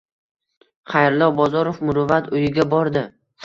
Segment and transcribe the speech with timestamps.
[0.93, 3.09] Xayrullo Bozorov “Muruvvat” uyiga bordi